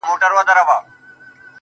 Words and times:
ځوان 0.03 0.13
لکه 0.13 0.27
مړ 0.33 0.45
چي 0.49 0.63
وي. 0.67 0.77